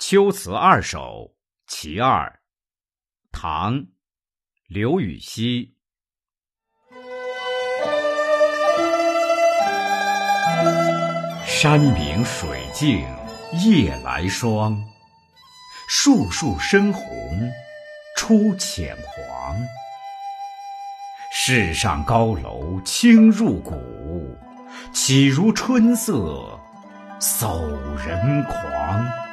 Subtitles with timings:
[0.02, 0.98] 《秋词二首·
[1.66, 2.26] 其二》，
[3.30, 3.74] 唐·
[4.66, 5.74] 刘禹锡。
[11.46, 13.06] 山明水净
[13.62, 14.74] 夜来霜，
[15.86, 17.04] 树树深红
[18.16, 19.54] 出浅黄。
[21.30, 24.34] 世上高楼清入骨，
[24.94, 26.58] 岂如春色
[27.18, 29.29] 走人狂。